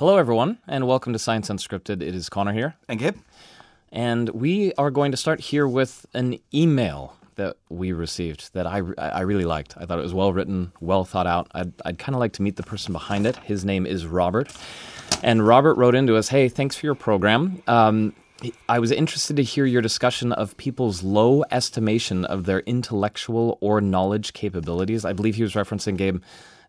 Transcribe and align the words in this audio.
Hello, 0.00 0.16
everyone, 0.16 0.56
and 0.66 0.86
welcome 0.86 1.12
to 1.12 1.18
Science 1.18 1.50
Unscripted. 1.50 2.00
It 2.00 2.14
is 2.14 2.30
Connor 2.30 2.54
here, 2.54 2.74
And 2.88 2.98
Gabe? 2.98 3.16
and 3.92 4.30
we 4.30 4.72
are 4.78 4.90
going 4.90 5.10
to 5.10 5.16
start 5.18 5.40
here 5.40 5.68
with 5.68 6.06
an 6.14 6.38
email 6.54 7.18
that 7.34 7.58
we 7.68 7.92
received 7.92 8.54
that 8.54 8.66
I, 8.66 8.80
I 8.96 9.20
really 9.20 9.44
liked. 9.44 9.74
I 9.76 9.84
thought 9.84 9.98
it 9.98 10.02
was 10.02 10.14
well 10.14 10.32
written, 10.32 10.72
well 10.80 11.04
thought 11.04 11.26
out. 11.26 11.48
I'd, 11.52 11.74
I'd 11.84 11.98
kind 11.98 12.16
of 12.16 12.20
like 12.20 12.32
to 12.32 12.42
meet 12.42 12.56
the 12.56 12.62
person 12.62 12.94
behind 12.94 13.26
it. 13.26 13.36
His 13.36 13.62
name 13.62 13.84
is 13.84 14.06
Robert. 14.06 14.50
And 15.22 15.46
Robert 15.46 15.74
wrote 15.74 15.94
into 15.94 16.16
us 16.16 16.30
Hey, 16.30 16.48
thanks 16.48 16.76
for 16.76 16.86
your 16.86 16.94
program. 16.94 17.62
Um, 17.66 18.14
I 18.70 18.78
was 18.78 18.92
interested 18.92 19.36
to 19.36 19.42
hear 19.42 19.66
your 19.66 19.82
discussion 19.82 20.32
of 20.32 20.56
people's 20.56 21.02
low 21.02 21.44
estimation 21.50 22.24
of 22.24 22.46
their 22.46 22.60
intellectual 22.60 23.58
or 23.60 23.82
knowledge 23.82 24.32
capabilities. 24.32 25.04
I 25.04 25.12
believe 25.12 25.34
he 25.34 25.42
was 25.42 25.52
referencing, 25.52 25.98
Gabe, 25.98 26.22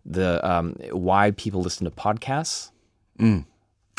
the 0.06 0.46
um, 0.46 0.76
why 0.92 1.32
people 1.32 1.62
listen 1.62 1.86
to 1.86 1.92
podcasts. 1.92 2.72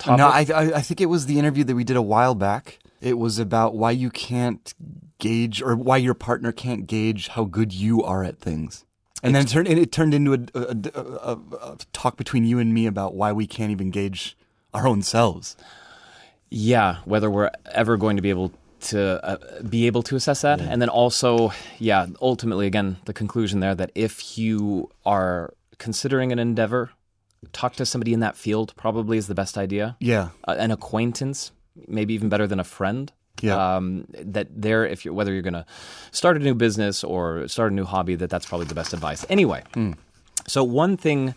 No, 0.06 0.26
I, 0.28 0.46
I 0.54 0.62
I 0.76 0.80
think 0.80 1.00
it 1.00 1.06
was 1.06 1.26
the 1.26 1.38
interview 1.38 1.64
that 1.64 1.76
we 1.76 1.84
did 1.84 1.96
a 1.96 2.02
while 2.02 2.34
back. 2.34 2.78
It 3.00 3.18
was 3.18 3.38
about 3.38 3.74
why 3.74 3.92
you 3.92 4.10
can't 4.10 4.74
gauge 5.18 5.62
or 5.62 5.76
why 5.76 5.96
your 5.96 6.14
partner 6.14 6.52
can't 6.52 6.86
gauge 6.86 7.28
how 7.28 7.44
good 7.44 7.72
you 7.72 8.02
are 8.02 8.24
at 8.24 8.38
things. 8.38 8.84
And 9.22 9.34
then 9.34 9.42
it 9.44 9.48
turned, 9.48 9.68
it 9.68 9.92
turned 9.92 10.14
into 10.14 10.34
a, 10.34 10.38
a, 10.58 10.76
a, 10.94 11.38
a, 11.62 11.76
talk 11.92 12.16
between 12.16 12.44
you 12.44 12.58
and 12.58 12.74
me 12.74 12.86
about 12.86 13.14
why 13.14 13.30
we 13.30 13.46
can't 13.46 13.70
even 13.70 13.90
gauge 13.92 14.36
our 14.74 14.88
own 14.88 15.02
selves. 15.02 15.56
Yeah, 16.50 16.96
whether 17.04 17.30
we're 17.30 17.50
ever 17.66 17.96
going 17.96 18.16
to 18.16 18.22
be 18.22 18.30
able 18.30 18.52
to 18.80 19.24
uh, 19.24 19.62
be 19.62 19.86
able 19.86 20.02
to 20.02 20.16
assess 20.16 20.42
that, 20.42 20.60
and 20.60 20.82
then 20.82 20.88
also, 20.88 21.52
yeah, 21.78 22.06
ultimately, 22.20 22.66
again, 22.66 22.96
the 23.04 23.12
conclusion 23.12 23.60
there 23.60 23.76
that 23.76 23.92
if 23.94 24.36
you 24.36 24.90
are 25.06 25.54
considering 25.78 26.32
an 26.32 26.40
endeavor, 26.40 26.90
talk 27.52 27.74
to 27.74 27.86
somebody 27.86 28.12
in 28.12 28.20
that 28.20 28.36
field. 28.36 28.72
Probably 28.76 29.18
is 29.18 29.26
the 29.26 29.34
best 29.34 29.58
idea. 29.58 29.96
Yeah. 30.00 30.28
Uh, 30.46 30.56
an 30.58 30.70
acquaintance, 30.70 31.52
maybe 31.88 32.14
even 32.14 32.28
better 32.28 32.46
than 32.46 32.60
a 32.60 32.64
friend. 32.64 33.12
Yeah. 33.40 33.76
Um, 33.76 34.06
that 34.12 34.48
there, 34.54 34.86
if 34.86 35.04
you're 35.04 35.14
whether 35.14 35.32
you're 35.32 35.42
going 35.42 35.54
to 35.54 35.66
start 36.12 36.36
a 36.36 36.40
new 36.40 36.54
business 36.54 37.02
or 37.02 37.48
start 37.48 37.72
a 37.72 37.74
new 37.74 37.84
hobby, 37.84 38.14
that 38.14 38.30
that's 38.30 38.46
probably 38.46 38.66
the 38.66 38.74
best 38.74 38.92
advice. 38.92 39.26
Anyway, 39.28 39.64
so 40.46 40.62
one 40.62 40.96
thing 40.96 41.34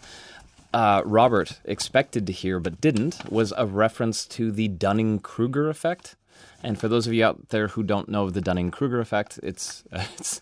uh, 0.73 1.01
Robert 1.05 1.61
expected 1.63 2.27
to 2.27 2.33
hear 2.33 2.59
but 2.59 2.81
didn't 2.81 3.31
was 3.31 3.53
a 3.57 3.65
reference 3.65 4.25
to 4.27 4.51
the 4.51 4.67
Dunning 4.67 5.19
Kruger 5.19 5.69
effect. 5.69 6.15
And 6.61 6.77
for 6.77 6.87
those 6.87 7.07
of 7.07 7.13
you 7.13 7.23
out 7.23 7.49
there 7.49 7.69
who 7.69 7.81
don't 7.81 8.09
know 8.09 8.29
the 8.29 8.41
Dunning 8.41 8.71
Kruger 8.71 8.99
effect, 8.99 9.39
it's 9.41 9.83
it's 9.91 10.41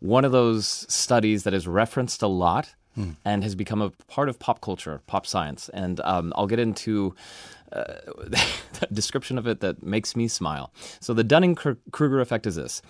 one 0.00 0.24
of 0.24 0.32
those 0.32 0.66
studies 0.92 1.44
that 1.44 1.54
is 1.54 1.66
referenced 1.66 2.22
a 2.22 2.26
lot 2.26 2.74
and 3.24 3.42
has 3.42 3.54
become 3.54 3.82
a 3.82 3.90
part 4.08 4.28
of 4.28 4.38
pop 4.38 4.60
culture, 4.60 5.00
pop 5.06 5.26
science. 5.26 5.68
And 5.70 6.00
um, 6.00 6.32
I'll 6.36 6.46
get 6.46 6.58
into 6.58 7.14
uh, 7.72 7.94
description 8.92 9.38
of 9.38 9.46
it 9.46 9.60
that 9.60 9.82
makes 9.82 10.16
me 10.16 10.28
smile. 10.28 10.72
So 11.00 11.14
the 11.14 11.24
Dunning 11.24 11.54
Kruger 11.54 12.20
effect 12.20 12.46
is 12.46 12.56
this: 12.56 12.82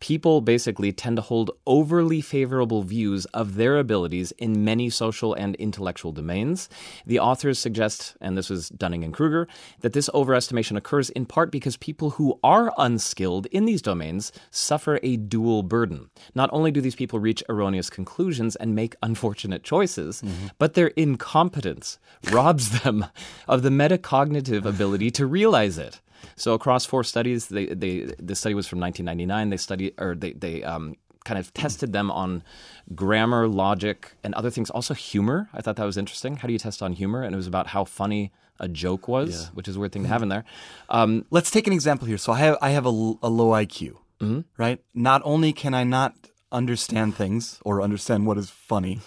people 0.00 0.40
basically 0.40 0.92
tend 0.92 1.16
to 1.16 1.22
hold 1.22 1.50
overly 1.66 2.20
favorable 2.20 2.82
views 2.82 3.24
of 3.26 3.54
their 3.54 3.78
abilities 3.78 4.32
in 4.38 4.64
many 4.64 4.90
social 4.90 5.34
and 5.34 5.54
intellectual 5.56 6.12
domains. 6.12 6.68
The 7.06 7.18
authors 7.18 7.58
suggest, 7.58 8.16
and 8.20 8.36
this 8.36 8.50
was 8.50 8.68
Dunning 8.68 9.04
and 9.04 9.14
Kruger, 9.14 9.48
that 9.80 9.92
this 9.92 10.10
overestimation 10.10 10.76
occurs 10.76 11.10
in 11.10 11.26
part 11.26 11.50
because 11.50 11.76
people 11.76 12.10
who 12.10 12.38
are 12.44 12.72
unskilled 12.78 13.46
in 13.46 13.64
these 13.64 13.82
domains 13.82 14.32
suffer 14.50 15.00
a 15.02 15.16
dual 15.16 15.62
burden. 15.62 16.10
Not 16.34 16.50
only 16.52 16.70
do 16.70 16.80
these 16.80 16.96
people 16.96 17.18
reach 17.18 17.42
erroneous 17.48 17.90
conclusions 17.90 18.56
and 18.56 18.74
make 18.74 18.94
unfortunate 19.02 19.62
choices, 19.62 20.22
but 20.58 20.74
their 20.74 20.88
incompetence 20.88 21.98
robs 22.30 22.82
them 22.82 23.06
of 23.48 23.62
the 23.62 23.70
metacognitive 23.70 24.25
ability 24.66 25.10
to 25.12 25.26
realize 25.26 25.78
it. 25.78 26.00
So 26.34 26.54
across 26.54 26.84
four 26.84 27.04
studies, 27.04 27.48
they, 27.48 27.66
they 27.66 28.00
the 28.18 28.34
study 28.34 28.54
was 28.54 28.66
from 28.66 28.80
1999. 28.80 29.50
They 29.50 29.56
study 29.56 29.92
or 29.98 30.14
they 30.14 30.32
they 30.32 30.62
um, 30.62 30.96
kind 31.24 31.38
of 31.38 31.52
tested 31.54 31.92
them 31.92 32.10
on 32.10 32.42
grammar, 32.94 33.46
logic, 33.48 34.12
and 34.24 34.34
other 34.34 34.50
things. 34.50 34.70
Also 34.70 34.94
humor. 34.94 35.48
I 35.52 35.60
thought 35.60 35.76
that 35.76 35.84
was 35.84 35.96
interesting. 35.96 36.36
How 36.36 36.46
do 36.46 36.52
you 36.52 36.58
test 36.58 36.82
on 36.82 36.92
humor? 36.92 37.22
And 37.22 37.34
it 37.34 37.36
was 37.36 37.46
about 37.46 37.68
how 37.68 37.84
funny 37.84 38.32
a 38.58 38.68
joke 38.68 39.06
was, 39.06 39.50
which 39.54 39.68
is 39.68 39.76
a 39.76 39.80
weird 39.80 39.92
thing 39.92 40.02
to 40.04 40.08
have 40.08 40.22
in 40.22 40.30
there. 40.30 40.44
Um, 40.88 41.26
Let's 41.30 41.50
take 41.50 41.66
an 41.66 41.72
example 41.74 42.06
here. 42.08 42.16
So 42.18 42.32
I 42.32 42.38
have 42.38 42.56
I 42.62 42.70
have 42.70 42.86
a, 42.86 42.88
a 43.22 43.28
low 43.28 43.50
IQ, 43.50 43.96
right? 44.56 44.80
Not 44.94 45.20
only 45.24 45.52
can 45.52 45.74
I 45.74 45.84
not 45.84 46.14
understand 46.50 47.14
things 47.16 47.60
or 47.64 47.82
understand 47.82 48.26
what 48.26 48.38
is 48.38 48.48
funny, 48.48 49.00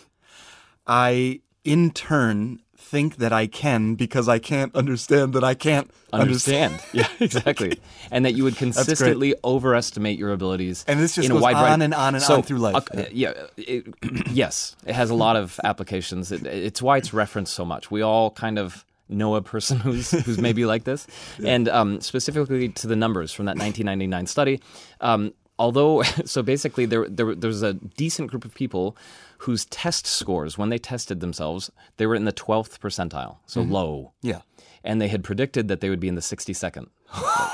I 0.86 1.42
in 1.64 1.92
turn 1.92 2.60
think 2.90 3.18
that 3.18 3.32
I 3.32 3.48
can 3.48 3.96
because 3.96 4.28
I 4.28 4.40
can't 4.40 4.74
understand 4.76 5.34
that 5.34 5.44
I 5.44 5.54
can't 5.54 5.90
understand. 6.12 6.74
understand. 6.74 6.82
yeah, 6.94 7.08
exactly. 7.26 7.80
And 8.12 8.26
that 8.26 8.34
you 8.34 8.44
would 8.44 8.56
consistently 8.58 9.36
overestimate 9.44 10.18
your 10.18 10.32
abilities. 10.32 10.84
And 10.88 11.00
this 11.00 11.16
just 11.16 11.28
in 11.28 11.34
goes 11.34 11.42
a 11.42 11.44
wide 11.44 11.56
on 11.56 11.62
variety- 11.64 11.84
and 11.86 11.94
on 11.94 12.16
and 12.16 12.24
So, 12.24 12.36
on 12.38 12.44
through 12.44 12.58
life. 12.60 12.88
uh, 12.98 13.04
yeah, 13.12 13.34
it, 13.58 13.86
yes, 14.32 14.76
it 14.86 14.96
has 14.96 15.10
a 15.10 15.16
lot 15.16 15.36
of 15.36 15.60
applications. 15.64 16.32
It, 16.32 16.46
it's 16.46 16.82
why 16.82 16.98
it's 16.98 17.14
referenced 17.14 17.54
so 17.54 17.64
much. 17.66 17.92
We 17.92 18.02
all 18.02 18.32
kind 18.32 18.58
of 18.60 18.86
know 19.08 19.36
a 19.36 19.42
person 19.42 19.78
who's 19.86 20.12
who's 20.12 20.38
maybe 20.40 20.66
like 20.66 20.84
this, 20.84 21.06
and 21.46 21.70
um, 21.70 22.02
specifically 22.02 22.70
to 22.70 22.88
the 22.88 22.96
numbers 22.96 23.32
from 23.32 23.46
that 23.46 23.58
1999 23.58 24.26
study. 24.28 24.60
Um, 25.02 25.34
although, 25.59 26.02
so 26.25 26.42
basically, 26.42 26.86
there, 26.88 27.08
there 27.08 27.36
there 27.36 27.50
was 27.50 27.62
a 27.62 27.74
decent 27.74 28.31
group 28.31 28.46
of 28.46 28.56
people 28.56 28.97
whose 29.40 29.66
test 29.66 30.08
scores, 30.08 30.58
when 30.58 30.70
they 30.70 30.78
tested 30.80 31.20
themselves, 31.20 31.72
they 31.97 32.06
were 32.08 32.16
in 32.16 32.25
the 32.25 32.34
12th 32.34 32.80
percentile, 32.80 33.38
so 33.46 33.62
low 33.62 34.12
Yeah. 34.22 34.42
and 34.84 35.00
they 35.02 35.08
had 35.08 35.24
predicted 35.24 35.68
that 35.69 35.80
they 35.81 35.90
would 35.90 36.00
be 36.02 36.08
in 36.09 36.16
the 36.16 36.22
62nd. 36.22 36.88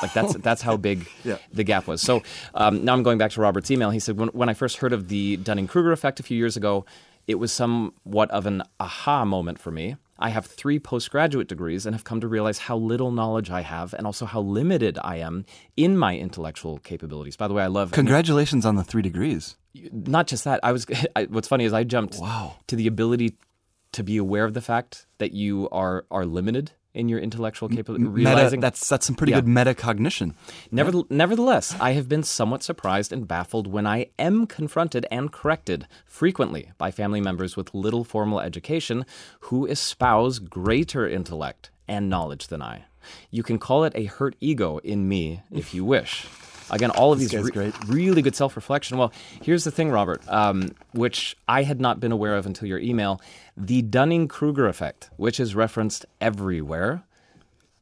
like 0.01 0.11
that's 0.13 0.33
that's 0.47 0.61
how 0.63 0.77
big 0.77 1.07
Yeah. 1.23 1.37
the 1.53 1.63
gap 1.63 1.85
was. 1.87 2.01
So 2.01 2.23
um, 2.55 2.83
now 2.85 2.93
I'm 2.93 3.03
going 3.03 3.17
back 3.19 3.31
to 3.31 3.41
Robert's 3.41 3.69
email. 3.69 3.89
He 3.91 3.99
said 3.99 4.17
when, 4.17 4.29
when 4.29 4.49
I 4.49 4.53
first 4.55 4.77
heard 4.77 4.93
of 4.93 5.09
the 5.09 5.37
Dunning 5.37 5.67
Kruger 5.67 5.91
effect 5.91 6.19
a 6.19 6.23
few 6.23 6.37
years 6.37 6.57
ago, 6.57 6.85
it 7.27 7.35
was 7.35 7.51
somewhat 7.51 8.31
of 8.31 8.45
an 8.47 8.63
aha 8.79 9.23
moment 9.25 9.59
for 9.59 9.71
me. 9.71 9.95
I 10.17 10.29
have 10.29 10.45
three 10.45 10.79
postgraduate 10.79 11.47
degrees 11.47 11.85
and 11.85 11.93
have 11.93 12.03
come 12.05 12.21
to 12.21 12.27
realize 12.27 12.59
how 12.59 12.77
little 12.77 13.11
knowledge 13.11 13.49
I 13.51 13.61
have 13.61 13.93
and 13.93 14.05
also 14.07 14.25
how 14.25 14.39
limited 14.41 14.97
I 15.03 15.17
am 15.17 15.45
in 15.75 15.97
my 15.97 16.17
intellectual 16.17 16.77
capabilities. 16.79 17.35
By 17.35 17.47
the 17.49 17.53
way, 17.53 17.63
I 17.63 17.67
love 17.67 17.91
Congratulations 17.91 18.65
on 18.65 18.75
the 18.75 18.83
three 18.83 19.01
degrees. 19.01 19.57
not 19.91 20.27
just 20.27 20.43
that. 20.45 20.59
I 20.63 20.71
was. 20.71 20.85
I, 21.15 21.25
what's 21.25 21.47
funny 21.49 21.65
is 21.65 21.73
I 21.73 21.83
jumped 21.83 22.17
Wow. 22.19 22.55
to 22.67 22.75
the 22.77 22.87
ability 22.87 23.35
to 23.91 24.03
be 24.03 24.17
aware 24.17 24.45
of 24.45 24.53
the 24.53 24.61
fact 24.61 25.05
that 25.17 25.31
you 25.33 25.67
are 25.71 26.05
are 26.09 26.25
limited 26.25 26.71
in 26.95 27.09
your 27.09 27.19
intellectual 27.19 27.69
capability. 27.69 28.03
Meta, 28.23 28.57
that's 28.59 28.87
that's 28.87 29.05
some 29.05 29.15
pretty 29.15 29.31
Yeah. 29.31 29.41
good 29.41 29.47
metacognition. 29.47 30.33
Never, 30.71 31.03
nevertheless, 31.09 31.75
I 31.79 31.91
have 31.93 32.07
been 32.09 32.23
somewhat 32.23 32.63
surprised 32.63 33.11
and 33.13 33.27
baffled 33.27 33.67
when 33.67 33.85
I 33.85 34.07
am 34.17 34.47
confronted 34.47 35.05
and 35.11 35.31
corrected 35.31 35.87
frequently 36.05 36.71
by 36.77 36.91
family 36.91 37.21
members 37.21 37.55
with 37.57 37.73
little 37.73 38.03
formal 38.03 38.39
education 38.39 39.05
who 39.41 39.65
espouse 39.65 40.39
greater 40.39 41.07
intellect 41.07 41.69
and 41.87 42.09
knowledge 42.09 42.47
than 42.47 42.61
I. 42.61 42.85
You 43.29 43.43
can 43.43 43.59
call 43.59 43.83
it 43.83 43.93
a 43.95 44.05
hurt 44.05 44.35
ego 44.41 44.79
in 44.79 45.07
me 45.07 45.41
if 45.51 45.73
you 45.73 45.85
wish. 45.85 46.25
Again, 46.71 46.91
all 46.91 47.13
of 47.13 47.19
these 47.19 47.33
re- 47.33 47.51
great. 47.51 47.73
really 47.87 48.21
good 48.21 48.35
self 48.35 48.55
reflection. 48.55 48.97
Well, 48.97 49.13
here's 49.41 49.63
the 49.63 49.71
thing, 49.71 49.91
Robert, 49.91 50.21
um, 50.27 50.71
which 50.93 51.35
I 51.47 51.63
had 51.63 51.79
not 51.79 51.99
been 51.99 52.11
aware 52.11 52.35
of 52.35 52.45
until 52.45 52.67
your 52.67 52.79
email. 52.79 53.21
The 53.55 53.81
Dunning 53.81 54.27
Kruger 54.27 54.67
effect, 54.67 55.09
which 55.17 55.39
is 55.39 55.55
referenced 55.55 56.05
everywhere, 56.19 57.03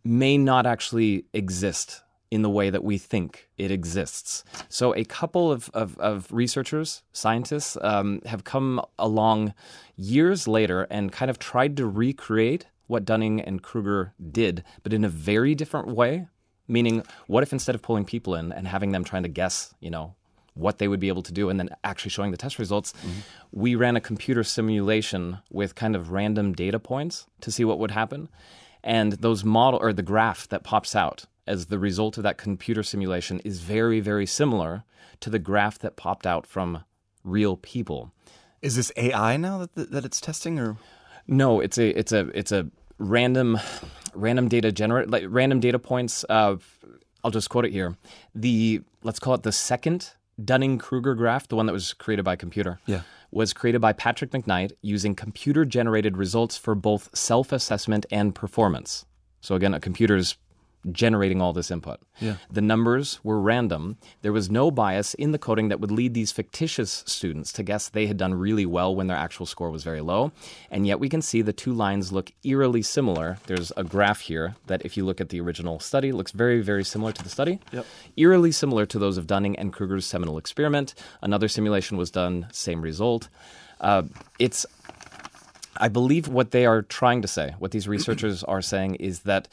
may 0.03 0.38
not 0.38 0.66
actually 0.66 1.25
exist 1.33 2.01
in 2.33 2.41
the 2.41 2.49
way 2.49 2.71
that 2.71 2.83
we 2.83 2.97
think 2.97 3.47
it 3.59 3.69
exists. 3.69 4.44
So, 4.67 4.95
a 4.95 5.05
couple 5.05 5.51
of, 5.51 5.69
of, 5.73 5.97
of 6.00 6.27
researchers, 6.31 7.03
scientists, 7.11 7.77
um, 7.81 8.21
have 8.25 8.44
come 8.44 8.81
along 8.97 9.53
years 9.95 10.47
later 10.47 10.88
and 10.89 11.11
kind 11.11 11.29
of 11.29 11.38
tried 11.38 11.77
to 11.77 11.85
recreate 11.85 12.65
what 12.88 13.05
Dunning 13.05 13.39
and 13.39 13.62
Kruger 13.62 14.13
did, 14.31 14.63
but 14.81 14.94
in 14.94 15.03
a 15.06 15.09
very 15.09 15.53
different 15.53 15.89
way. 15.89 16.27
Meaning, 16.68 17.04
what 17.27 17.44
if 17.44 17.51
instead 17.51 17.75
of 17.75 17.81
pulling 17.81 18.06
people 18.06 18.36
in 18.36 18.51
and 18.51 18.68
having 18.68 18.92
them 18.92 19.04
trying 19.04 19.24
to 19.24 19.30
guess, 19.30 19.74
you 19.80 19.89
know, 19.89 20.15
what 20.54 20.77
they 20.77 20.88
would 20.88 21.00
be 21.00 21.07
able 21.07 21.24
to 21.24 21.33
do 21.33 21.50
and 21.50 21.60
then 21.60 21.69
actually 21.83 22.12
showing 22.12 22.31
the 22.31 22.38
test 22.38 22.60
results, 22.60 22.94
mm-hmm. 22.94 23.19
we 23.51 23.75
ran 23.75 23.95
a 23.95 24.01
computer 24.01 24.44
simulation 24.44 25.39
with 25.51 25.75
kind 25.75 25.95
of 25.95 26.12
random 26.12 26.54
data 26.54 26.80
points 26.80 27.25
to 27.42 27.51
see 27.51 27.65
what 27.65 27.80
would 27.80 27.92
happen. 27.92 28.30
And 28.83 29.13
those 29.13 29.44
model 29.44 29.80
or 29.81 29.94
the 29.94 30.04
graph 30.04 30.48
that 30.50 30.63
pops 30.63 30.95
out 30.95 31.25
as 31.48 31.68
the 31.68 31.80
result 31.80 32.18
of 32.18 32.24
that 32.24 32.38
computer 32.38 32.83
simulation 32.83 33.39
is 33.39 33.60
very, 33.60 34.00
very 34.00 34.25
similar 34.25 34.83
to 35.19 35.30
the 35.30 35.39
graph 35.39 35.80
that 35.80 35.95
popped 35.95 36.27
out 36.27 36.45
from 36.45 36.83
real 37.24 37.57
people. 37.57 38.12
Is 38.62 38.75
this 38.75 38.92
AI 38.95 39.38
now 39.38 39.60
that 39.60 39.92
that 39.92 40.06
it's 40.06 40.21
testing 40.21 40.60
or? 40.60 40.77
No, 41.27 41.60
it's 41.60 41.77
a 41.77 41.98
it's 41.98 42.12
a 42.12 42.30
it's 42.33 42.51
a 42.51 42.69
random 42.98 43.60
random 44.13 44.48
data 44.48 44.71
generate 44.71 45.10
like 45.10 45.25
random 45.27 45.60
data 45.60 45.80
points. 45.80 46.25
Uh, 46.30 46.57
I'll 47.24 47.31
just 47.31 47.50
quote 47.50 47.65
it 47.65 47.71
here. 47.71 47.95
The 48.36 48.81
let's 49.04 49.19
call 49.19 49.33
it 49.33 49.44
the 49.44 49.51
second 49.51 50.12
Dunning 50.44 50.77
Kruger 50.77 51.15
graph, 51.15 51.48
the 51.48 51.56
one 51.56 51.65
that 51.68 51.74
was 51.74 51.94
created 51.94 52.24
by 52.24 52.36
computer. 52.36 52.80
Yeah. 52.86 53.01
Was 53.31 53.54
created 53.54 53.81
by 53.81 53.94
Patrick 53.94 54.31
McKnight 54.31 54.74
using 54.81 55.15
computer 55.15 55.65
generated 55.65 56.18
results 56.18 56.57
for 56.57 56.75
both 56.75 57.10
self 57.15 57.51
assessment 57.51 58.06
and 58.12 58.36
performance. 58.36 59.06
So 59.42 59.56
again, 59.56 59.74
a 59.74 59.80
computer's 59.80 60.38
generating 60.91 61.41
all 61.41 61.53
this 61.53 61.71
input. 61.71 62.00
Yeah. 62.19 62.35
The 62.51 62.62
numbers 62.62 63.19
were 63.24 63.39
random. 63.39 63.97
There 64.21 64.33
was 64.33 64.51
no 64.51 64.71
bias 64.71 65.13
in 65.13 65.31
the 65.31 65.38
coding 65.38 65.69
that 65.69 65.80
would 65.80 65.91
lead 65.91 66.13
these 66.13 66.31
fictitious 66.31 67.03
students 67.07 67.51
to 67.53 67.63
guess 67.63 67.89
they 67.89 68.07
had 68.07 68.18
done 68.18 68.33
really 68.33 68.65
well 68.65 68.95
when 68.95 69.07
their 69.07 69.18
actual 69.18 69.45
score 69.45 69.71
was 69.71 69.83
very 69.83 70.01
low. 70.01 70.31
And 70.69 70.85
yet 70.85 71.00
we 71.00 71.09
can 71.09 71.21
see 71.21 71.41
the 71.41 71.53
two 71.53 71.74
lines 71.74 72.12
look 72.12 72.31
eerily 72.44 72.81
similar. 72.81 73.38
There's 73.47 73.71
a 73.77 73.83
graph 73.83 74.21
here 74.21 74.56
that, 74.68 74.83
if 74.85 74.97
you 74.97 75.06
look 75.06 75.21
at 75.21 75.30
the 75.30 75.39
original 75.41 75.80
study, 75.80 76.12
looks 76.12 76.31
very, 76.31 76.62
very 76.62 76.83
similar 76.83 77.12
to 77.12 77.24
the 77.24 77.29
study. 77.29 77.59
Yep. 77.71 77.86
Eerily 78.18 78.51
similar 78.51 78.86
to 78.88 79.00
those 79.00 79.18
of 79.18 79.27
Dunning 79.27 79.57
and 79.57 79.71
Kruger's 79.71 80.06
seminal 80.06 80.38
experiment. 80.38 80.94
Another 81.21 81.47
simulation 81.47 81.97
was 81.97 82.12
done, 82.12 82.47
same 82.51 82.81
result. 82.81 83.29
Uh, 83.79 84.03
it's 84.39 84.65
I 85.77 85.88
believe 85.88 86.27
what 86.27 86.51
they 86.51 86.65
are 86.65 86.83
trying 86.83 87.24
to 87.24 87.27
say, 87.27 87.56
what 87.57 87.71
these 87.71 87.88
researchers 87.88 88.44
are 88.44 88.62
saying, 88.62 88.95
is 88.95 89.21
that 89.21 89.47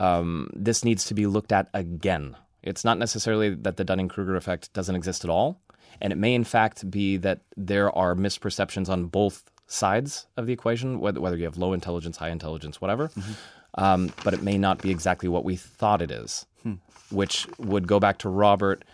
um, 0.00 0.50
this 0.54 0.84
needs 0.84 1.04
to 1.06 1.14
be 1.14 1.26
looked 1.26 1.52
at 1.52 1.68
again. 1.74 2.36
It's 2.62 2.84
not 2.84 2.98
necessarily 2.98 3.54
that 3.54 3.76
the 3.76 3.84
Dunning 3.84 4.08
Kruger 4.08 4.36
effect 4.36 4.72
doesn't 4.72 4.96
exist 4.96 5.24
at 5.24 5.30
all. 5.30 5.60
And 6.00 6.12
it 6.12 6.16
may, 6.16 6.34
in 6.34 6.44
fact, 6.44 6.90
be 6.90 7.16
that 7.18 7.40
there 7.56 7.90
are 7.96 8.14
misperceptions 8.14 8.88
on 8.88 9.06
both 9.06 9.50
sides 9.66 10.26
of 10.36 10.46
the 10.46 10.52
equation, 10.52 11.00
whether, 11.00 11.20
whether 11.20 11.36
you 11.36 11.44
have 11.44 11.56
low 11.56 11.72
intelligence, 11.72 12.16
high 12.16 12.30
intelligence, 12.30 12.80
whatever. 12.80 13.08
Mm-hmm. 13.08 13.32
Um, 13.78 14.12
but 14.24 14.34
it 14.34 14.42
may 14.42 14.58
not 14.58 14.82
be 14.82 14.90
exactly 14.90 15.28
what 15.28 15.44
we 15.44 15.56
thought 15.56 16.00
it 16.00 16.10
is, 16.10 16.46
hmm. 16.62 16.74
which 17.10 17.46
would 17.58 17.86
go 17.86 18.00
back 18.00 18.18
to 18.18 18.28
Robert 18.28 18.84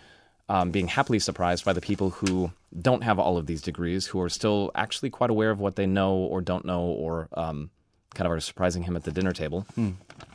um, 0.49 0.70
being 0.70 0.88
happily 0.88 1.20
surprised 1.20 1.64
by 1.64 1.72
the 1.72 1.81
people 1.81 2.10
who 2.10 2.50
don't 2.81 3.04
have 3.04 3.19
all 3.19 3.38
of 3.38 3.46
these 3.46 3.62
degrees, 3.62 4.06
who 4.06 4.20
are 4.20 4.28
still 4.28 4.72
actually 4.75 5.10
quite 5.10 5.31
aware 5.31 5.50
of 5.50 5.60
what 5.60 5.76
they 5.76 5.87
know 5.87 6.14
or 6.14 6.40
don't 6.40 6.64
know, 6.64 6.82
or 6.82 7.28
um, 7.34 7.70
kind 8.14 8.26
of 8.26 8.32
are 8.32 8.41
surprising 8.41 8.82
him 8.85 8.97
at 8.97 9.05
the 9.05 9.12
dinner 9.12 9.32
table. 9.32 9.67
Hmm. 9.75 9.91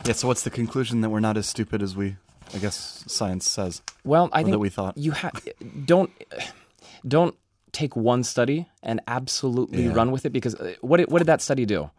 Yeah. 0.06 0.14
So 0.14 0.28
what's 0.28 0.44
the 0.44 0.50
conclusion 0.50 1.02
that 1.02 1.10
we're 1.10 1.20
not 1.20 1.38
as 1.38 1.48
stupid 1.48 1.82
as 1.82 1.96
we, 1.96 2.18
I 2.54 2.58
guess, 2.58 3.04
science 3.08 3.50
says? 3.50 3.82
Well, 4.04 4.30
I 4.32 4.44
think 4.44 4.54
that 4.54 4.60
we 4.60 4.70
thought 4.70 4.98
you 4.98 5.12
ha- 5.12 5.32
don't 5.86 6.12
don't 7.08 7.36
take 7.72 7.96
one 7.96 8.24
study 8.24 8.68
and 8.82 9.02
absolutely 9.08 9.84
yeah. 9.84 9.94
run 9.94 10.12
with 10.12 10.26
it 10.26 10.32
because 10.32 10.56
uh, 10.56 10.74
what 10.82 10.98
did, 10.98 11.12
what 11.12 11.20
did 11.20 11.28
that 11.28 11.42
study 11.42 11.66
do? 11.66 11.92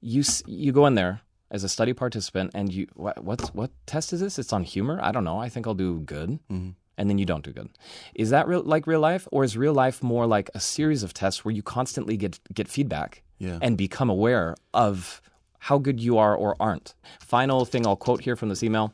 You 0.00 0.22
you 0.46 0.72
go 0.72 0.86
in 0.86 0.94
there 0.94 1.20
as 1.50 1.64
a 1.64 1.68
study 1.68 1.92
participant 1.92 2.50
and 2.54 2.72
you 2.72 2.88
what 2.94 3.24
what's, 3.24 3.48
what 3.54 3.70
test 3.86 4.12
is 4.12 4.20
this? 4.20 4.38
It's 4.38 4.52
on 4.52 4.64
humor. 4.64 4.98
I 5.02 5.12
don't 5.12 5.24
know. 5.24 5.38
I 5.38 5.48
think 5.48 5.66
I'll 5.66 5.74
do 5.74 6.00
good. 6.00 6.38
Mm-hmm 6.50 6.70
and 6.96 7.10
then 7.10 7.18
you 7.18 7.26
don't 7.26 7.44
do 7.44 7.52
good. 7.52 7.68
Is 8.14 8.30
that 8.30 8.46
real, 8.46 8.62
like 8.62 8.86
real 8.86 9.00
life, 9.00 9.26
or 9.32 9.44
is 9.44 9.56
real 9.56 9.74
life 9.74 10.02
more 10.02 10.26
like 10.26 10.50
a 10.54 10.60
series 10.60 11.02
of 11.02 11.12
tests 11.12 11.44
where 11.44 11.52
you 11.52 11.62
constantly 11.62 12.16
get 12.16 12.38
get 12.52 12.68
feedback 12.68 13.22
yeah. 13.38 13.58
and 13.60 13.76
become 13.76 14.10
aware 14.10 14.56
of 14.72 15.20
how 15.58 15.78
good 15.78 15.98
you 15.98 16.18
are 16.18 16.34
or 16.36 16.56
aren't. 16.60 16.94
Final 17.20 17.64
thing 17.64 17.86
I'll 17.86 17.96
quote 17.96 18.20
here 18.20 18.36
from 18.36 18.50
this 18.50 18.62
email. 18.62 18.92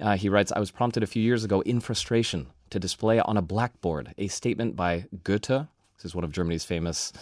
Uh, 0.00 0.16
he 0.16 0.28
writes, 0.28 0.52
I 0.52 0.58
was 0.58 0.70
prompted 0.70 1.02
a 1.02 1.06
few 1.06 1.22
years 1.22 1.44
ago 1.44 1.60
in 1.60 1.80
frustration 1.80 2.46
to 2.70 2.78
display 2.78 3.20
on 3.20 3.36
a 3.36 3.42
blackboard 3.42 4.14
a 4.16 4.28
statement 4.28 4.74
by 4.76 5.06
Goethe. 5.24 5.48
This 5.48 6.04
is 6.04 6.14
one 6.14 6.24
of 6.24 6.32
Germany's 6.32 6.64
famous, 6.64 7.12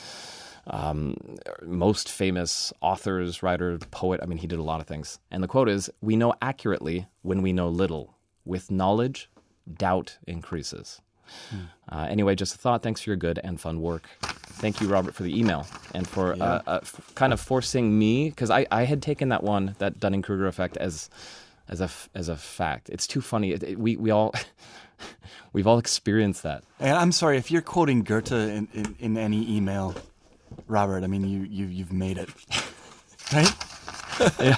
um, 0.66 1.16
most 1.62 2.10
famous 2.10 2.72
authors, 2.80 3.42
writer, 3.42 3.78
poet. 3.90 4.20
I 4.22 4.26
mean, 4.26 4.38
he 4.38 4.46
did 4.46 4.58
a 4.58 4.62
lot 4.62 4.80
of 4.80 4.86
things. 4.86 5.18
And 5.30 5.42
the 5.42 5.48
quote 5.48 5.68
is 5.68 5.90
We 6.00 6.16
know 6.16 6.34
accurately 6.40 7.06
when 7.22 7.42
we 7.42 7.52
know 7.52 7.68
little. 7.68 8.14
With 8.44 8.70
knowledge, 8.70 9.28
doubt 9.72 10.18
increases. 10.26 11.00
Hmm. 11.50 11.56
Uh, 11.88 12.06
anyway, 12.08 12.34
just 12.34 12.54
a 12.54 12.58
thought. 12.58 12.82
Thanks 12.82 13.00
for 13.00 13.10
your 13.10 13.16
good 13.16 13.40
and 13.42 13.60
fun 13.60 13.80
work. 13.80 14.08
Thank 14.22 14.80
you, 14.80 14.88
Robert, 14.88 15.14
for 15.14 15.22
the 15.22 15.38
email 15.38 15.66
and 15.94 16.06
for 16.06 16.34
yeah. 16.36 16.44
uh, 16.44 16.62
uh, 16.66 16.78
f- 16.82 17.12
kind 17.14 17.32
of 17.32 17.40
forcing 17.40 17.98
me 17.98 18.30
because 18.30 18.50
I, 18.50 18.66
I 18.70 18.84
had 18.84 19.02
taken 19.02 19.28
that 19.28 19.42
one, 19.42 19.74
that 19.78 20.00
Dunning 20.00 20.22
Kruger 20.22 20.46
effect, 20.46 20.76
as 20.76 21.10
as 21.68 21.80
a 21.80 21.90
as 22.14 22.28
a 22.28 22.36
fact. 22.36 22.88
It's 22.88 23.06
too 23.06 23.20
funny. 23.20 23.52
It, 23.52 23.62
it, 23.62 23.78
we 23.78 23.96
we 23.96 24.10
all 24.10 24.32
we've 25.52 25.66
all 25.66 25.78
experienced 25.78 26.42
that. 26.42 26.64
And 26.80 26.96
I'm 26.96 27.12
sorry 27.12 27.38
if 27.38 27.50
you're 27.50 27.62
quoting 27.62 28.02
Goethe 28.02 28.32
in, 28.32 28.68
in, 28.72 28.96
in 28.98 29.18
any 29.18 29.56
email, 29.56 29.94
Robert. 30.68 31.04
I 31.04 31.06
mean, 31.06 31.28
you 31.28 31.42
you 31.42 31.66
you've 31.66 31.92
made 31.92 32.18
it, 32.18 32.30
right? 33.32 33.52
yeah. 34.40 34.56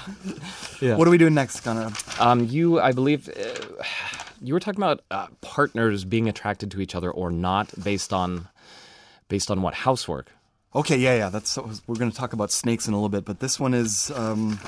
yeah. 0.81 0.95
What 0.97 1.09
are 1.09 1.11
we 1.11 1.19
doing 1.19 1.35
next, 1.35 1.61
Connor? 1.61 1.91
Um, 2.21 2.45
you, 2.45 2.81
I 2.81 2.93
believe. 2.93 3.29
Uh, 3.29 3.83
you 4.41 4.55
were 4.55 4.61
talking 4.61 4.81
about 4.81 5.03
uh, 5.11 5.29
partners 5.41 6.05
being 6.05 6.29
attracted 6.29 6.71
to 6.73 6.81
each 6.81 6.95
other 6.95 7.11
or 7.11 7.31
not 7.31 7.73
based 7.83 8.13
on 8.13 8.49
based 9.29 9.51
on 9.51 9.63
what 9.63 9.75
housework. 9.75 10.33
Okay, 10.75 10.97
yeah, 10.97 11.17
yeah. 11.17 11.29
That's 11.29 11.57
we're 11.57 11.97
going 11.97 12.11
to 12.11 12.17
talk 12.17 12.33
about 12.33 12.51
snakes 12.51 12.87
in 12.87 12.95
a 12.95 12.97
little 12.97 13.09
bit, 13.09 13.25
but 13.25 13.41
this 13.41 13.59
one 13.59 13.75
is 13.75 14.11
um, 14.13 14.61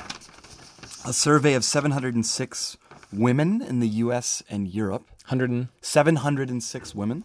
a 1.05 1.13
survey 1.13 1.53
of 1.53 1.63
706 1.63 2.77
women 3.13 3.61
in 3.61 3.79
the 3.79 3.87
U.S. 3.87 4.43
and 4.49 4.67
Europe. 4.67 5.05
100 5.27 5.69
706 5.81 6.95
women 6.95 7.23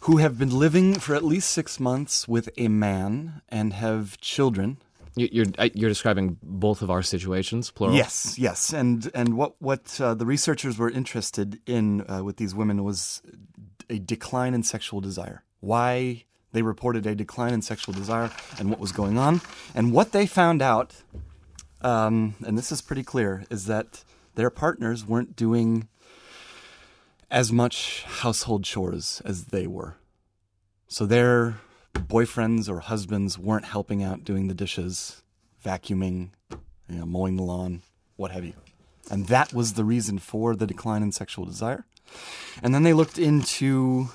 who 0.00 0.18
have 0.18 0.38
been 0.38 0.56
living 0.56 0.94
for 0.94 1.16
at 1.16 1.24
least 1.24 1.50
six 1.50 1.80
months 1.80 2.28
with 2.28 2.48
a 2.56 2.68
man 2.68 3.42
and 3.48 3.72
have 3.72 4.20
children 4.20 4.76
you're 5.16 5.46
uh, 5.58 5.68
you're 5.74 5.88
describing 5.88 6.36
both 6.42 6.82
of 6.82 6.90
our 6.90 7.02
situations, 7.02 7.70
plural. 7.70 7.96
Yes, 7.96 8.38
yes, 8.38 8.72
and 8.72 9.10
and 9.14 9.36
what 9.36 9.60
what 9.60 9.98
uh, 10.00 10.14
the 10.14 10.26
researchers 10.26 10.78
were 10.78 10.90
interested 10.90 11.58
in 11.66 12.08
uh, 12.10 12.22
with 12.22 12.36
these 12.36 12.54
women 12.54 12.84
was 12.84 13.22
a 13.88 13.98
decline 13.98 14.52
in 14.52 14.62
sexual 14.62 15.00
desire. 15.00 15.42
Why 15.60 16.24
they 16.52 16.62
reported 16.62 17.06
a 17.06 17.14
decline 17.14 17.54
in 17.54 17.62
sexual 17.62 17.94
desire 17.94 18.30
and 18.58 18.70
what 18.70 18.78
was 18.78 18.92
going 18.92 19.16
on, 19.16 19.40
and 19.74 19.92
what 19.92 20.12
they 20.12 20.26
found 20.26 20.60
out, 20.60 20.94
um, 21.80 22.34
and 22.46 22.58
this 22.58 22.70
is 22.70 22.82
pretty 22.82 23.02
clear, 23.02 23.44
is 23.50 23.66
that 23.66 24.04
their 24.34 24.50
partners 24.50 25.06
weren't 25.06 25.34
doing 25.34 25.88
as 27.30 27.50
much 27.50 28.04
household 28.04 28.64
chores 28.64 29.22
as 29.24 29.46
they 29.46 29.66
were. 29.66 29.96
So 30.88 31.06
their 31.06 31.58
boyfriends 31.98 32.68
or 32.68 32.80
husbands 32.80 33.38
weren't 33.38 33.64
helping 33.64 34.02
out 34.02 34.24
doing 34.24 34.48
the 34.48 34.54
dishes, 34.54 35.22
vacuuming, 35.64 36.30
you 36.88 36.98
know, 36.98 37.06
mowing 37.06 37.36
the 37.36 37.42
lawn, 37.42 37.82
what 38.16 38.30
have 38.30 38.44
you. 38.44 38.54
And 39.10 39.26
that 39.26 39.52
was 39.52 39.74
the 39.74 39.84
reason 39.84 40.18
for 40.18 40.56
the 40.56 40.66
decline 40.66 41.02
in 41.02 41.12
sexual 41.12 41.44
desire. 41.44 41.86
And 42.62 42.74
then 42.74 42.82
they 42.82 42.92
looked 42.92 43.18
into 43.18 44.08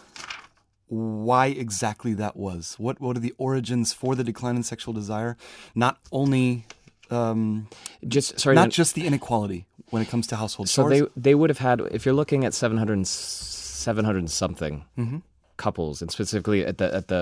why 0.88 1.48
exactly 1.48 2.14
that 2.16 2.36
was. 2.36 2.76
What 2.78 3.00
what 3.00 3.16
are 3.16 3.22
the 3.22 3.34
origins 3.38 3.94
for 3.94 4.16
the 4.16 4.24
decline 4.24 4.58
in 4.58 4.64
sexual 4.64 4.94
desire? 4.94 5.38
Not 5.76 6.00
only 6.12 6.66
um, 7.10 7.68
just 8.08 8.40
sorry, 8.40 8.56
not 8.56 8.70
just 8.70 8.96
the 8.96 9.06
inequality 9.06 9.66
when 9.90 10.02
it 10.02 10.10
comes 10.10 10.28
to 10.28 10.36
household 10.36 10.70
so 10.70 10.84
chores. 10.84 11.00
they 11.00 11.08
they 11.16 11.36
would 11.36 11.50
have 11.50 11.60
had 11.60 11.82
if 11.92 12.06
you're 12.06 12.16
looking 12.16 12.46
at 12.46 12.54
700 12.54 13.06
700 13.06 14.30
something 14.30 14.86
mm-hmm 14.98 15.18
couples, 15.62 16.02
and 16.02 16.10
specifically 16.12 16.66
at 16.66 16.78
the 16.78 16.94
at 16.94 17.08
the 17.08 17.22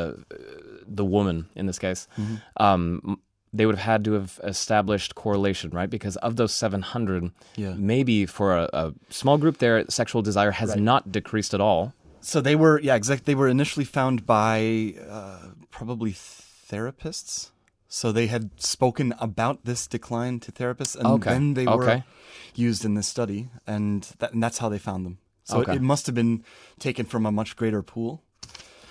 the 0.88 1.05
woman 1.05 1.48
in 1.55 1.65
this 1.67 1.79
case, 1.79 2.08
mm-hmm. 2.17 2.36
um, 2.58 3.19
they 3.53 3.65
would 3.65 3.75
have 3.75 3.86
had 3.86 4.03
to 4.05 4.13
have 4.13 4.39
established 4.43 5.15
correlation, 5.15 5.72
right? 5.72 5.89
Because 5.89 6.15
of 6.17 6.36
those 6.36 6.53
700, 6.53 7.31
yeah. 7.55 7.74
maybe 7.77 8.25
for 8.25 8.55
a, 8.55 8.69
a, 8.74 8.93
small 9.10 9.38
group 9.38 9.58
their 9.58 9.86
sexual 9.89 10.22
desire 10.22 10.51
has 10.51 10.69
right. 10.69 10.79
not 10.79 11.12
decreased 11.12 11.53
at 11.53 11.62
all. 11.62 11.93
So 12.22 12.41
they 12.41 12.55
were, 12.55 12.79
yeah, 12.79 12.96
exactly. 12.96 13.24
They 13.25 13.36
were 13.36 13.48
initially 13.48 13.86
found 13.86 14.25
by 14.25 14.93
uh, 15.10 15.50
probably 15.72 16.12
therapists. 16.13 17.50
So 17.88 18.12
they 18.12 18.27
had 18.27 18.51
spoken 18.62 19.15
about 19.19 19.65
this 19.65 19.88
decline 19.88 20.39
to 20.41 20.51
therapists, 20.51 20.96
and 20.96 21.08
okay. 21.08 21.31
then 21.31 21.55
they 21.55 21.65
were 21.65 21.89
okay. 21.89 22.03
used 22.53 22.86
in 22.86 22.93
this 22.93 23.08
study, 23.08 23.50
and, 23.65 24.03
that, 24.19 24.34
and 24.34 24.43
that's 24.43 24.60
how 24.60 24.69
they 24.69 24.77
found 24.77 25.08
them. 25.08 25.17
So 25.43 25.62
okay. 25.62 25.72
it, 25.72 25.75
it 25.77 25.81
must 25.81 26.05
have 26.05 26.13
been 26.13 26.43
taken 26.77 27.08
from 27.08 27.25
a 27.25 27.31
much 27.31 27.55
greater 27.55 27.81
pool. 27.81 28.22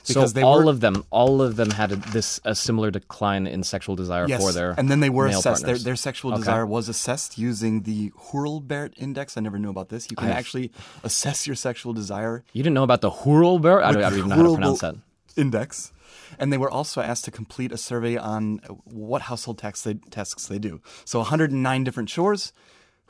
Because 0.09 0.33
so 0.33 0.43
all 0.43 0.65
were, 0.65 0.71
of 0.71 0.81
them, 0.81 1.05
all 1.11 1.41
of 1.43 1.57
them 1.57 1.71
had 1.71 1.93
a, 1.93 1.97
this 1.97 2.41
a 2.45 2.55
similar 2.55 2.91
decline 2.91 3.47
in 3.47 3.63
sexual 3.63 3.95
desire 3.95 4.27
yes, 4.27 4.41
for 4.41 4.53
their 4.53 4.75
and 4.79 4.91
then 4.91 5.01
they 5.01 5.11
were 5.11 5.27
assessed. 5.27 5.65
Their, 5.65 5.79
their, 5.79 5.97
sexual 5.97 6.33
okay. 6.33 6.41
desire 6.41 6.67
was 6.67 6.89
assessed 6.89 7.39
using 7.39 7.83
the 7.83 8.11
Hurlbert 8.33 8.95
index. 8.97 9.37
I 9.37 9.41
never 9.41 9.59
knew 9.59 9.71
about 9.71 9.89
this. 9.89 10.11
You 10.11 10.17
can 10.17 10.31
actually 10.31 10.73
assess 11.05 11.47
your 11.47 11.57
sexual 11.57 11.93
desire. 11.93 12.45
You 12.53 12.63
didn't 12.63 12.75
know 12.75 12.85
about 12.85 13.01
the 13.01 13.11
Hurlbert? 13.11 13.83
I 13.83 13.93
don't, 13.93 14.03
I 14.03 14.11
don't 14.11 14.19
even 14.19 14.31
know 14.31 14.37
how 14.37 14.43
to 14.43 14.55
pronounce 14.55 14.81
that. 14.81 14.97
Index. 15.37 15.93
And 16.39 16.53
they 16.53 16.59
were 16.59 16.71
also 16.71 17.01
asked 17.01 17.25
to 17.27 17.31
complete 17.31 17.73
a 17.73 17.77
survey 17.77 18.17
on 18.17 18.59
what 18.85 19.23
household 19.23 19.59
tasks 19.59 19.83
they, 19.83 19.95
tasks 19.95 20.47
they 20.47 20.59
do. 20.59 20.81
So 21.05 21.21
109 21.21 21.85
different 21.85 22.09
chores. 22.09 22.53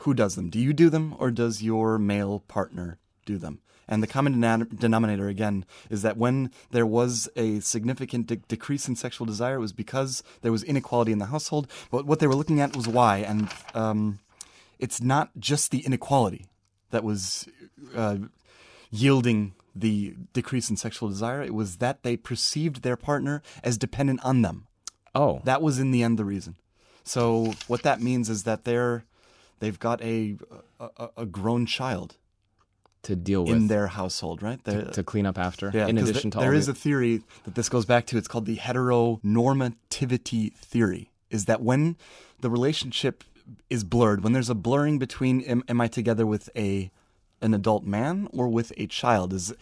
Who 0.02 0.14
does 0.14 0.36
them? 0.36 0.48
Do 0.48 0.60
you 0.60 0.72
do 0.72 0.90
them, 0.90 1.16
or 1.18 1.30
does 1.32 1.60
your 1.62 1.98
male 1.98 2.40
partner 2.46 2.98
do 3.26 3.36
them? 3.36 3.60
And 3.88 4.02
the 4.02 4.06
common 4.06 4.40
denominator, 4.76 5.28
again, 5.28 5.64
is 5.88 6.02
that 6.02 6.16
when 6.16 6.50
there 6.70 6.86
was 6.86 7.28
a 7.36 7.60
significant 7.60 8.26
de- 8.26 8.36
decrease 8.36 8.86
in 8.86 8.96
sexual 8.96 9.26
desire, 9.26 9.56
it 9.56 9.60
was 9.60 9.72
because 9.72 10.22
there 10.42 10.52
was 10.52 10.62
inequality 10.62 11.12
in 11.12 11.18
the 11.18 11.26
household. 11.26 11.66
But 11.90 12.04
what 12.06 12.18
they 12.18 12.26
were 12.26 12.34
looking 12.34 12.60
at 12.60 12.76
was 12.76 12.86
why. 12.86 13.18
And 13.18 13.48
um, 13.74 14.18
it's 14.78 15.00
not 15.00 15.30
just 15.38 15.70
the 15.70 15.80
inequality 15.80 16.46
that 16.90 17.02
was 17.02 17.48
uh, 17.96 18.16
yielding 18.90 19.54
the 19.74 20.14
decrease 20.32 20.70
in 20.70 20.76
sexual 20.76 21.08
desire, 21.08 21.42
it 21.42 21.54
was 21.54 21.76
that 21.76 22.02
they 22.02 22.16
perceived 22.16 22.82
their 22.82 22.96
partner 22.96 23.42
as 23.62 23.78
dependent 23.78 24.20
on 24.24 24.42
them. 24.42 24.66
Oh. 25.14 25.40
That 25.44 25.62
was 25.62 25.78
in 25.78 25.90
the 25.90 26.02
end 26.02 26.18
the 26.18 26.24
reason. 26.24 26.56
So 27.04 27.54
what 27.68 27.82
that 27.84 28.02
means 28.02 28.28
is 28.28 28.42
that 28.42 28.64
they're 28.64 29.04
they've 29.60 29.78
got 29.78 30.02
a 30.02 30.36
a, 30.78 31.08
a 31.16 31.26
grown 31.26 31.64
child 31.64 32.16
to 33.02 33.16
deal 33.16 33.44
with 33.44 33.56
in 33.56 33.66
their 33.68 33.86
household, 33.86 34.42
right? 34.42 34.62
to, 34.64 34.90
to 34.92 35.02
clean 35.02 35.26
up 35.26 35.38
after. 35.38 35.70
Yeah, 35.72 35.86
in 35.86 35.98
addition 35.98 36.22
th- 36.22 36.32
to 36.32 36.38
all 36.38 36.44
there 36.44 36.54
is 36.54 36.66
the, 36.66 36.72
a 36.72 36.74
theory 36.74 37.22
that 37.44 37.54
this 37.54 37.68
goes 37.68 37.84
back 37.84 38.06
to. 38.06 38.18
It's 38.18 38.28
called 38.28 38.46
the 38.46 38.56
heteronormativity 38.56 40.54
theory. 40.54 41.10
Is 41.30 41.44
that 41.44 41.62
when 41.62 41.96
the 42.40 42.50
relationship 42.50 43.24
is 43.70 43.84
blurred, 43.84 44.22
when 44.24 44.32
there's 44.32 44.50
a 44.50 44.54
blurring 44.54 44.98
between 44.98 45.40
am, 45.42 45.62
am 45.68 45.80
I 45.80 45.88
together 45.88 46.26
with 46.26 46.50
a 46.56 46.90
an 47.40 47.54
adult 47.54 47.84
man 47.84 48.28
or 48.32 48.48
with 48.48 48.72
a 48.76 48.86
child? 48.86 49.32
Is 49.32 49.54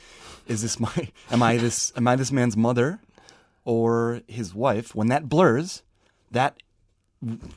is 0.46 0.62
this 0.62 0.80
my 0.80 1.08
am 1.30 1.42
I 1.42 1.56
this 1.56 1.92
am 1.96 2.08
I 2.08 2.16
this 2.16 2.32
man's 2.32 2.56
mother 2.56 3.00
or 3.64 4.22
his 4.26 4.54
wife? 4.54 4.94
When 4.94 5.08
that 5.08 5.28
blurs, 5.28 5.82
that 6.30 6.56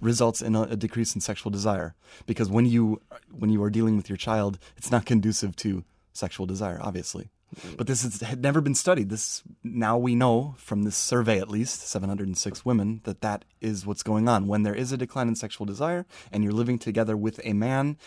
results 0.01 0.41
in 0.41 0.55
a, 0.55 0.63
a 0.63 0.75
decrease 0.75 1.15
in 1.15 1.21
sexual 1.21 1.51
desire 1.51 1.95
because 2.25 2.49
when 2.49 2.65
you 2.65 3.01
when 3.31 3.49
you 3.49 3.61
are 3.63 3.69
dealing 3.69 3.97
with 3.97 4.09
your 4.09 4.17
child, 4.17 4.57
it's 4.77 4.91
not 4.91 5.05
conducive 5.05 5.55
to 5.57 5.83
sexual 6.13 6.45
desire, 6.45 6.79
obviously. 6.81 7.29
Mm. 7.55 7.77
But 7.77 7.87
this 7.87 8.03
is, 8.03 8.21
had 8.21 8.41
never 8.41 8.61
been 8.61 8.75
studied. 8.75 9.09
This 9.09 9.43
now 9.63 9.97
we 9.97 10.15
know 10.15 10.55
from 10.57 10.83
this 10.83 10.95
survey, 10.95 11.39
at 11.39 11.49
least 11.49 11.87
706 11.87 12.65
women, 12.65 13.01
that 13.03 13.21
that 13.21 13.45
is 13.59 13.85
what's 13.85 14.03
going 14.03 14.27
on. 14.29 14.47
When 14.47 14.63
there 14.63 14.75
is 14.75 14.91
a 14.91 14.97
decline 14.97 15.27
in 15.27 15.35
sexual 15.35 15.65
desire, 15.65 16.05
and 16.31 16.43
you're 16.43 16.53
living 16.53 16.79
together 16.79 17.17
with 17.17 17.39
a 17.43 17.53
man, 17.53 17.97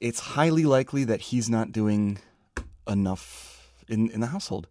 it's 0.00 0.20
highly 0.20 0.64
likely 0.64 1.04
that 1.04 1.20
he's 1.20 1.48
not 1.48 1.72
doing 1.72 2.18
enough 2.86 3.72
in 3.88 4.10
in 4.10 4.20
the 4.20 4.28
household. 4.28 4.68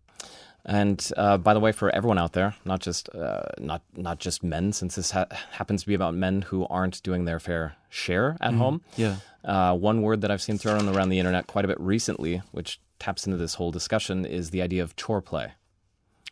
And 0.65 1.11
uh, 1.15 1.37
by 1.37 1.53
the 1.53 1.59
way, 1.59 1.71
for 1.71 1.91
everyone 1.91 2.17
out 2.17 2.33
there, 2.33 2.55
not 2.65 2.79
just 2.79 3.13
uh, 3.13 3.43
not 3.59 3.83
not 3.95 4.19
just 4.19 4.43
men, 4.43 4.73
since 4.73 4.95
this 4.95 5.11
ha- 5.11 5.27
happens 5.51 5.81
to 5.81 5.87
be 5.87 5.93
about 5.93 6.15
men 6.15 6.41
who 6.41 6.65
aren't 6.67 7.03
doing 7.03 7.25
their 7.25 7.39
fair 7.39 7.75
share 7.89 8.35
at 8.41 8.55
home. 8.55 8.81
Yeah. 8.97 9.17
Uh, 9.43 9.75
one 9.75 10.01
word 10.01 10.21
that 10.21 10.31
I've 10.31 10.41
seen 10.41 10.57
thrown 10.57 10.89
around 10.89 11.09
the 11.09 11.19
internet 11.19 11.45
quite 11.45 11.65
a 11.65 11.67
bit 11.67 11.79
recently, 11.79 12.41
which 12.51 12.79
taps 12.97 13.27
into 13.27 13.37
this 13.37 13.55
whole 13.55 13.71
discussion, 13.71 14.25
is 14.25 14.49
the 14.49 14.63
idea 14.63 14.81
of 14.81 14.95
chore 14.95 15.21
play. 15.21 15.53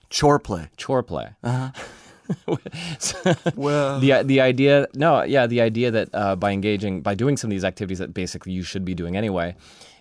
Chore 0.09 0.39
play. 0.39 0.69
Chore 0.77 1.03
play. 1.03 1.29
Well, 3.55 3.99
the 3.99 4.23
the 4.23 4.41
idea 4.41 4.87
no 4.95 5.23
yeah 5.23 5.45
the 5.45 5.61
idea 5.61 5.91
that 5.91 6.09
uh, 6.13 6.35
by 6.35 6.51
engaging 6.51 7.01
by 7.01 7.15
doing 7.15 7.37
some 7.37 7.49
of 7.49 7.51
these 7.51 7.65
activities 7.65 7.99
that 7.99 8.13
basically 8.13 8.53
you 8.53 8.63
should 8.63 8.85
be 8.85 8.95
doing 8.95 9.17
anyway 9.17 9.55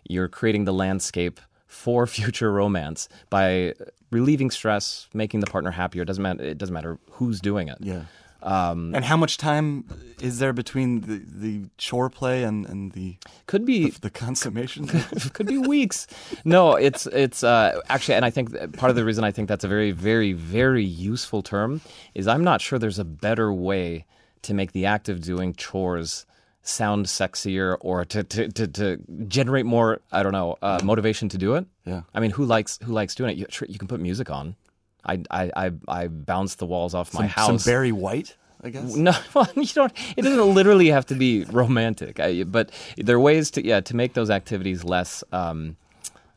you're 0.09 0.29
creating 0.29 0.65
the 0.65 0.73
landscape 0.73 1.41
for 1.73 2.07
future 2.19 2.53
romance 2.53 3.09
by 3.31 3.75
relieving 4.11 4.51
stress 4.51 5.09
making 5.15 5.41
the 5.41 5.47
partner 5.47 5.71
happier 5.71 6.03
it 6.03 6.07
doesn't 6.07 6.23
matter 6.23 6.45
it 6.45 6.59
doesn't 6.59 6.75
matter 6.75 6.99
who's 7.13 7.41
doing 7.41 7.69
it 7.69 7.79
yeah. 7.81 8.05
Um, 8.45 8.93
and 8.93 9.05
how 9.05 9.17
much 9.17 9.37
time 9.37 9.85
is 10.21 10.41
there 10.41 10.53
between 10.53 11.03
the, 11.03 11.23
the 11.25 11.71
chore 11.79 12.11
play 12.11 12.43
and, 12.43 12.67
and 12.67 12.91
the 12.91 13.17
could 13.47 13.65
be 13.65 13.91
the 13.91 14.11
consummation? 14.11 14.89
could 15.33 15.47
be 15.47 15.59
weeks. 15.59 16.09
No, 16.45 16.75
it's 16.75 17.07
it's 17.07 17.45
uh, 17.45 17.81
actually, 17.89 18.17
and 18.17 18.25
I 18.25 18.31
think 18.31 18.51
part 18.77 18.91
of 18.91 18.97
the 18.97 19.05
reason 19.05 19.23
I 19.23 19.31
think 19.31 19.49
that's 19.49 19.63
a 19.63 19.69
very, 19.69 19.93
very, 19.93 20.33
very 20.33 20.85
useful 20.85 21.43
term 21.43 21.83
is 22.17 22.27
I'm 22.27 22.43
not 22.43 22.61
sure 22.61 22.81
there's 22.81 22.99
a 22.99 23.05
better 23.05 23.53
way 23.53 24.07
to 24.43 24.55
make 24.55 24.73
the 24.73 24.87
act 24.87 25.09
of 25.09 25.21
doing 25.21 25.55
chores 25.55 26.27
sound 26.63 27.07
sexier 27.07 27.77
or 27.81 28.05
to 28.05 28.23
to, 28.23 28.49
to, 28.49 28.67
to 28.69 28.99
generate 29.29 29.67
more. 29.67 30.01
I 30.11 30.23
don't 30.23 30.33
know 30.33 30.57
uh, 30.63 30.81
motivation 30.83 31.29
to 31.31 31.39
do 31.39 31.55
it. 31.57 31.67
Yeah. 31.85 32.03
I 32.15 32.21
mean, 32.21 32.31
who 32.31 32.45
likes 32.45 32.79
who 32.83 32.93
likes 32.93 33.15
doing 33.15 33.31
it? 33.31 33.37
You, 33.37 33.47
you 33.69 33.79
can 33.79 33.89
put 33.89 34.01
music 34.01 34.31
on. 34.31 34.57
I 35.05 35.23
I 35.31 35.51
I, 35.57 35.71
I 35.89 36.09
bounce 36.09 36.57
the 36.57 36.67
walls 36.67 36.95
off 36.95 37.13
my 37.15 37.21
some, 37.21 37.29
house. 37.29 37.63
some 37.63 37.71
Barry 37.73 37.93
White, 37.93 38.37
I 38.63 38.71
guess. 38.71 38.95
No, 38.97 39.13
well, 39.35 39.49
you 39.57 39.67
don't. 39.67 39.93
It 40.17 40.23
doesn't 40.23 40.55
literally 40.55 40.89
have 40.89 41.07
to 41.07 41.15
be 41.15 41.45
romantic, 41.45 42.21
I, 42.21 42.45
but 42.45 42.71
there 42.97 43.17
are 43.17 43.21
ways 43.21 43.51
to 43.53 43.65
yeah 43.65 43.81
to 43.81 43.97
make 43.97 44.15
those 44.15 44.31
activities 44.31 44.85
less 44.85 45.25
um, 45.33 45.77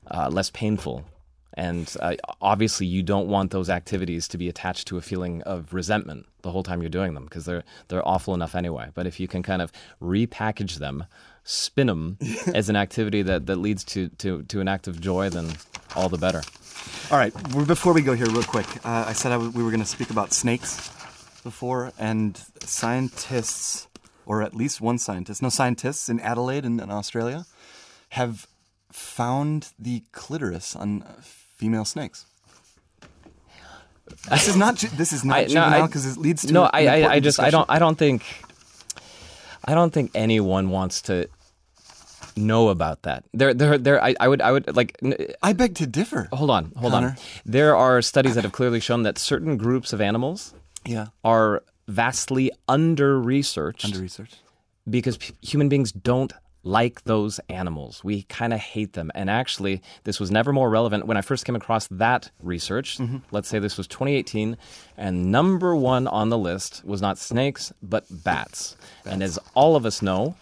uh, 0.10 0.30
less 0.30 0.50
painful. 0.50 1.06
And 1.56 1.92
uh, 2.02 2.16
obviously, 2.42 2.86
you 2.86 3.02
don't 3.02 3.28
want 3.28 3.52
those 3.52 3.70
activities 3.70 4.28
to 4.30 4.38
be 4.38 4.50
attached 4.50 4.88
to 4.88 4.98
a 4.98 5.02
feeling 5.02 5.42
of 5.44 5.74
resentment 5.74 6.28
the 6.42 6.52
whole 6.52 6.64
time 6.64 6.82
you're 6.82 6.90
doing 6.90 7.14
them 7.14 7.24
because 7.24 7.46
they're 7.46 7.64
they're 7.88 8.08
awful 8.08 8.34
enough 8.34 8.56
anyway. 8.56 8.90
But 8.94 9.08
if 9.08 9.20
you 9.20 9.28
can 9.28 9.42
kind 9.42 9.62
of 9.62 9.72
repackage 10.02 10.76
them, 10.76 11.06
spin 11.46 11.88
them 11.88 12.18
as 12.54 12.70
an 12.70 12.76
activity 12.76 13.22
that, 13.22 13.46
that 13.46 13.56
leads 13.56 13.84
to, 13.86 14.10
to, 14.10 14.44
to 14.44 14.60
an 14.60 14.68
act 14.68 14.88
of 14.88 15.00
joy, 15.00 15.30
then 15.30 15.54
all 15.96 16.10
the 16.10 16.18
better. 16.18 16.42
All 17.10 17.18
right. 17.18 17.34
Before 17.68 17.94
we 17.94 18.02
go 18.02 18.14
here, 18.14 18.28
real 18.28 18.44
quick, 18.44 18.68
uh, 18.86 19.06
I 19.08 19.14
said 19.14 19.32
I 19.32 19.36
w- 19.36 19.52
we 19.52 19.64
were 19.64 19.70
going 19.70 19.80
to 19.82 19.86
speak 19.88 20.10
about 20.10 20.34
snakes 20.34 20.90
before, 21.44 21.94
and 22.00 22.38
scientists, 22.62 23.88
or 24.26 24.42
at 24.42 24.56
least 24.56 24.82
one 24.82 24.98
scientist, 24.98 25.42
no 25.42 25.50
scientists 25.50 26.10
in 26.10 26.20
Adelaide 26.20 26.66
in, 26.66 26.80
in 26.80 26.90
Australia, 26.92 27.46
have 28.10 28.48
found 28.92 29.72
the 29.78 30.04
clitoris 30.12 30.76
on 30.76 31.04
female 31.56 31.86
snakes. 31.86 32.26
This 34.30 34.48
is 34.48 34.56
not. 34.56 34.76
ju- 34.76 34.90
This 34.96 35.14
is 35.14 35.24
not 35.26 35.38
I- 35.38 35.46
juvenile 35.46 35.88
because 35.88 36.06
it 36.06 36.18
leads 36.20 36.46
to 36.46 36.54
no, 36.54 36.64
I, 36.72 36.88
I, 36.88 37.12
I 37.14 37.20
just, 37.20 37.40
I 37.40 37.50
don't, 37.50 37.70
I 37.70 37.80
don't 37.80 37.98
think, 37.98 38.24
I 39.66 39.74
don't 39.74 39.92
think 39.92 40.12
anyone 40.16 40.70
wants 40.70 41.02
to 41.04 41.28
know 42.38 42.70
about 42.70 43.04
that. 43.04 43.24
There, 43.34 43.54
there, 43.54 43.78
there. 43.78 44.04
I, 44.04 44.16
I 44.20 44.28
would, 44.28 44.42
I 44.42 44.52
would 44.52 44.76
like. 44.76 44.98
I 45.42 45.54
beg 45.54 45.76
to 45.76 45.88
differ. 45.88 46.28
Hold 46.34 46.50
on, 46.52 46.72
hold 46.78 46.94
Connor? 46.94 47.08
on. 47.10 47.16
There 47.46 47.76
are 47.76 48.02
studies 48.02 48.36
that 48.36 48.44
have 48.44 48.54
clearly 48.54 48.80
shown 48.80 49.04
that 49.04 49.18
certain 49.18 49.58
groups 49.58 49.94
of 49.94 50.02
animals 50.02 50.54
Yeah. 50.86 51.08
are 51.24 51.64
vastly 51.88 52.52
under 52.68 53.20
researched 53.20 53.86
Under 53.86 54.00
research. 54.00 54.34
because 54.90 55.18
p- 55.18 55.34
human 55.42 55.70
beings 55.70 55.92
don't 55.92 56.34
like 56.66 57.04
those 57.04 57.40
animals. 57.48 58.04
We 58.04 58.24
kind 58.24 58.52
of 58.52 58.60
hate 58.60 58.94
them. 58.94 59.12
And 59.16 59.30
actually, 59.30 59.82
this 60.04 60.20
was 60.20 60.32
never 60.32 60.52
more 60.52 60.70
relevant 60.70 61.06
when 61.06 61.16
I 61.16 61.22
first 61.22 61.46
came 61.46 61.56
across 61.56 61.88
that 61.88 62.32
research. 62.42 62.98
Mm-hmm. 62.98 63.18
Let's 63.32 63.48
say 63.48 63.60
this 63.60 63.78
was 63.78 63.88
2018, 63.88 64.58
and 64.98 65.32
number 65.32 65.76
one 65.76 66.08
on 66.08 66.30
the 66.30 66.38
list 66.38 66.82
was 66.84 67.02
not 67.02 67.18
snakes, 67.18 67.72
but 67.82 68.06
bats. 68.10 68.76
And 69.06 69.24
as 69.24 69.40
all 69.54 69.76
of 69.76 69.86
us 69.86 70.02
know, 70.02 70.36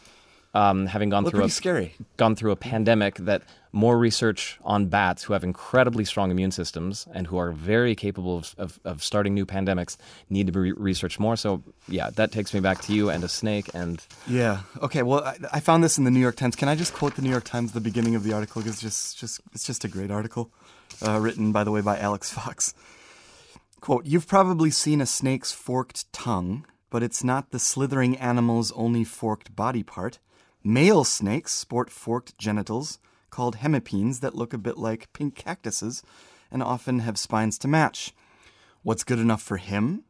um, 0.53 0.85
having 0.85 1.09
gone 1.09 1.23
Look 1.25 1.33
through 1.33 1.43
a 1.45 1.49
scary. 1.49 1.95
gone 2.17 2.35
through 2.35 2.51
a 2.51 2.55
pandemic 2.55 3.15
that 3.15 3.41
more 3.73 3.97
research 3.97 4.59
on 4.63 4.85
bats 4.85 5.23
who 5.23 5.33
have 5.33 5.43
incredibly 5.43 6.05
strong 6.05 6.29
immune 6.29 6.51
systems 6.51 7.07
and 7.11 7.25
who 7.25 7.37
are 7.37 7.51
very 7.51 7.95
capable 7.95 8.37
of, 8.37 8.55
of, 8.59 8.79
of 8.85 9.03
starting 9.03 9.33
new 9.33 9.47
pandemics 9.47 9.97
need 10.29 10.45
to 10.45 10.53
be 10.53 10.59
re- 10.59 10.71
researched 10.73 11.19
more. 11.19 11.35
So, 11.35 11.63
yeah, 11.87 12.11
that 12.11 12.31
takes 12.31 12.53
me 12.53 12.59
back 12.59 12.81
to 12.81 12.93
you 12.93 13.09
and 13.09 13.23
a 13.23 13.27
snake. 13.27 13.71
And 13.73 13.99
Yeah. 14.27 14.61
Okay. 14.81 15.01
Well, 15.01 15.23
I, 15.23 15.37
I 15.53 15.59
found 15.59 15.83
this 15.83 15.97
in 15.97 16.03
the 16.03 16.11
New 16.11 16.19
York 16.19 16.35
Times. 16.35 16.55
Can 16.55 16.69
I 16.69 16.75
just 16.75 16.93
quote 16.93 17.15
the 17.15 17.23
New 17.23 17.31
York 17.31 17.45
Times? 17.45 17.71
The 17.71 17.81
beginning 17.81 18.13
of 18.13 18.23
the 18.23 18.31
article 18.31 18.61
Because 18.61 18.79
just, 18.79 19.17
just, 19.17 19.41
it's 19.53 19.65
just 19.65 19.83
a 19.83 19.87
great 19.87 20.11
article, 20.11 20.51
uh, 21.05 21.19
written 21.19 21.51
by 21.51 21.63
the 21.63 21.71
way 21.71 21.81
by 21.81 21.97
Alex 21.97 22.31
Fox. 22.31 22.75
Quote: 23.81 24.05
You've 24.05 24.27
probably 24.27 24.69
seen 24.69 25.01
a 25.01 25.05
snake's 25.07 25.51
forked 25.51 26.11
tongue, 26.13 26.65
but 26.91 27.01
it's 27.01 27.23
not 27.23 27.49
the 27.49 27.59
slithering 27.59 28.17
animal's 28.17 28.71
only 28.73 29.03
forked 29.03 29.55
body 29.55 29.81
part. 29.81 30.19
Male 30.63 31.03
snakes 31.03 31.51
sport 31.51 31.89
forked 31.89 32.37
genitals 32.37 32.99
called 33.33 33.57
hemipenes 33.57 34.19
that 34.19 34.35
look 34.35 34.53
a 34.53 34.59
bit 34.67 34.77
like 34.77 35.11
pink 35.11 35.33
cactuses, 35.33 36.03
and 36.51 36.61
often 36.61 36.99
have 36.99 37.17
spines 37.17 37.57
to 37.57 37.67
match. 37.67 38.13
What's 38.83 39.03
good 39.03 39.17
enough 39.17 39.41
for 39.41 39.57
him 39.57 40.03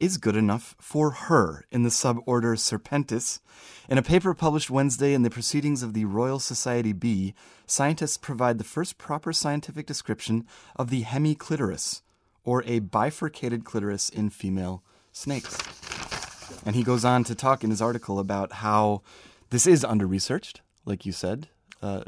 is 0.00 0.16
good 0.16 0.34
enough 0.34 0.74
for 0.80 1.10
her 1.10 1.66
in 1.70 1.82
the 1.82 1.90
suborder 1.90 2.56
Serpentes. 2.56 3.40
In 3.88 3.98
a 3.98 4.02
paper 4.02 4.32
published 4.32 4.70
Wednesday 4.70 5.12
in 5.12 5.22
the 5.22 5.30
Proceedings 5.30 5.82
of 5.82 5.92
the 5.92 6.06
Royal 6.06 6.40
Society 6.40 6.94
B, 6.94 7.34
scientists 7.66 8.16
provide 8.16 8.56
the 8.56 8.64
first 8.64 8.96
proper 8.96 9.32
scientific 9.32 9.86
description 9.86 10.46
of 10.74 10.88
the 10.88 11.02
hemiclitoris, 11.02 12.00
or 12.44 12.64
a 12.64 12.78
bifurcated 12.78 13.64
clitoris 13.64 14.08
in 14.08 14.30
female 14.30 14.82
snakes. 15.12 15.58
And 16.64 16.74
he 16.74 16.82
goes 16.82 17.04
on 17.04 17.24
to 17.24 17.34
talk 17.34 17.62
in 17.62 17.68
his 17.68 17.82
article 17.82 18.18
about 18.18 18.54
how 18.64 19.02
this 19.50 19.66
is 19.66 19.84
under 19.84 20.06
researched, 20.06 20.62
like 20.86 21.04
you 21.04 21.12
said. 21.12 21.48
Uh, 21.82 22.04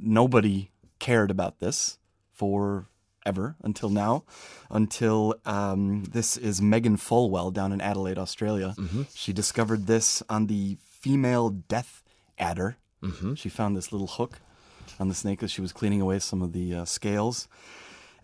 nobody 0.00 0.70
cared 0.98 1.30
about 1.30 1.60
this 1.60 1.98
for 2.32 2.88
ever 3.26 3.56
until 3.62 3.90
now, 3.90 4.24
until 4.70 5.34
um, 5.44 6.04
this 6.04 6.36
is 6.36 6.62
Megan 6.62 6.96
Folwell 6.96 7.52
down 7.52 7.72
in 7.72 7.80
Adelaide, 7.80 8.18
Australia. 8.18 8.74
She 9.14 9.32
discovered 9.32 9.86
this 9.86 10.22
on 10.28 10.46
the 10.46 10.78
female 10.82 11.50
death 11.50 12.02
adder. 12.38 12.76
Mm-hmm. 13.02 13.34
She 13.34 13.48
found 13.48 13.76
this 13.76 13.92
little 13.92 14.06
hook 14.06 14.40
on 14.98 15.08
the 15.08 15.14
snake 15.14 15.42
as 15.42 15.50
she 15.50 15.60
was 15.60 15.72
cleaning 15.72 16.00
away 16.00 16.18
some 16.18 16.42
of 16.42 16.52
the 16.52 16.74
uh, 16.74 16.84
scales. 16.84 17.48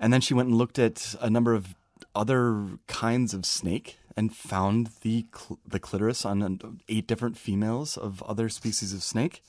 And 0.00 0.12
then 0.12 0.20
she 0.20 0.34
went 0.34 0.48
and 0.48 0.58
looked 0.58 0.78
at 0.78 1.14
a 1.20 1.30
number 1.30 1.54
of 1.54 1.74
other 2.14 2.78
kinds 2.86 3.34
of 3.34 3.44
snake 3.46 3.98
and 4.16 4.34
found 4.34 4.90
the 5.02 5.26
cl- 5.34 5.58
the 5.66 5.80
clitoris 5.80 6.24
on 6.24 6.80
eight 6.88 7.06
different 7.06 7.36
females 7.36 7.96
of 7.96 8.22
other 8.22 8.48
species 8.48 8.92
of 8.92 9.02
snake. 9.02 9.42